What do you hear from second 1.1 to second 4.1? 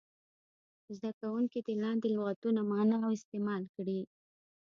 کوونکي دې لاندې لغتونه معنا او استعمال کړي.